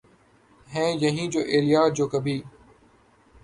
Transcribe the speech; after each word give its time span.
ہیں 0.67 0.91
یہی 1.01 1.25
جونؔ 1.31 1.45
ایلیا 1.53 1.81
جو 1.95 2.05
کبھی 2.13 2.37